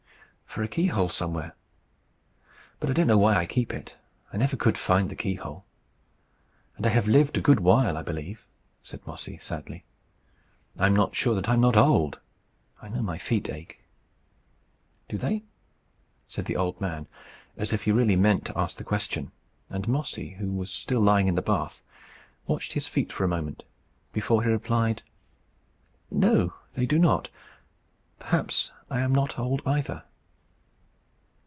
[0.47, 1.55] "For a key hole somewhere.
[2.81, 3.95] But I don't know why I keep it.
[4.33, 5.63] I never could find the key hole.
[6.75, 8.45] And I have lived a good while, I believe,"
[8.83, 9.85] said Mossy, sadly.
[10.77, 12.19] "I'm not sure that I'm not old.
[12.81, 13.81] I know my feet ache."
[15.07, 15.45] "Do they?"
[16.27, 17.07] said the old man,
[17.55, 19.31] as if he really meant to ask the question;
[19.69, 21.81] and Mossy, who was still lying in the bath,
[22.45, 23.63] watched his feet for a moment
[24.11, 25.01] before he replied,
[26.09, 27.29] "No, they do not.
[28.19, 30.03] Perhaps I am not old either."